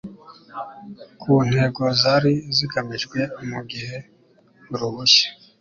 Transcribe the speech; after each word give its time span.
ku 1.21 1.31
ntego 1.49 1.83
zari 2.01 2.33
zigamijwe 2.55 3.19
mu 3.49 3.59
gihe 3.69 3.95
uruhushya 4.73 5.27